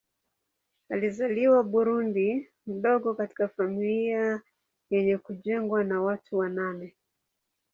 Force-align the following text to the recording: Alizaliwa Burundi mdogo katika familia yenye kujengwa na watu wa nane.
Alizaliwa 0.89 1.63
Burundi 1.63 2.47
mdogo 2.67 3.13
katika 3.13 3.47
familia 3.47 4.41
yenye 4.89 5.17
kujengwa 5.17 5.83
na 5.83 6.01
watu 6.01 6.37
wa 6.37 6.49
nane. 6.49 6.95